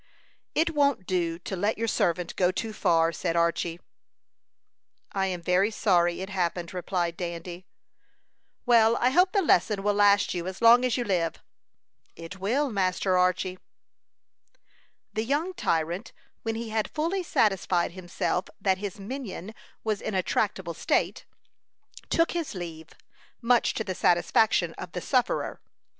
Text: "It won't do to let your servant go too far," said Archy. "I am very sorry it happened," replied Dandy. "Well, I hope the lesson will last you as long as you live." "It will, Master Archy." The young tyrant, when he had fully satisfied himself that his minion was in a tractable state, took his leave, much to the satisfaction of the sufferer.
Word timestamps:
"It 0.55 0.71
won't 0.73 1.05
do 1.05 1.37
to 1.37 1.55
let 1.55 1.77
your 1.77 1.87
servant 1.87 2.35
go 2.35 2.49
too 2.51 2.73
far," 2.73 3.11
said 3.11 3.35
Archy. 3.35 3.79
"I 5.11 5.27
am 5.27 5.43
very 5.43 5.69
sorry 5.69 6.21
it 6.21 6.29
happened," 6.31 6.73
replied 6.73 7.15
Dandy. 7.15 7.67
"Well, 8.65 8.95
I 8.95 9.11
hope 9.11 9.31
the 9.31 9.43
lesson 9.43 9.83
will 9.83 9.93
last 9.93 10.33
you 10.33 10.47
as 10.47 10.59
long 10.59 10.83
as 10.85 10.97
you 10.97 11.03
live." 11.03 11.35
"It 12.15 12.39
will, 12.39 12.71
Master 12.71 13.15
Archy." 13.15 13.59
The 15.13 15.23
young 15.23 15.53
tyrant, 15.53 16.13
when 16.41 16.55
he 16.55 16.69
had 16.69 16.89
fully 16.89 17.21
satisfied 17.21 17.91
himself 17.91 18.45
that 18.59 18.79
his 18.79 18.99
minion 18.99 19.53
was 19.83 20.01
in 20.01 20.15
a 20.15 20.23
tractable 20.23 20.73
state, 20.73 21.25
took 22.09 22.31
his 22.31 22.55
leave, 22.55 22.89
much 23.39 23.75
to 23.75 23.83
the 23.83 23.93
satisfaction 23.93 24.73
of 24.79 24.93
the 24.93 25.01
sufferer. 25.01 25.61